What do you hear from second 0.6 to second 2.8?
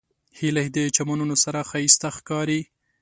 د چمنونو سره ښایسته ښکاري